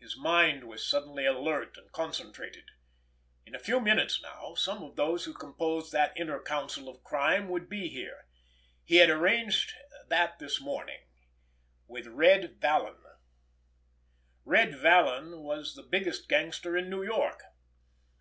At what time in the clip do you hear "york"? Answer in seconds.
17.04-17.44